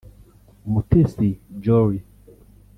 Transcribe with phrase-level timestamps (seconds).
[0.71, 1.29] Mutesi
[1.63, 1.97] Jolly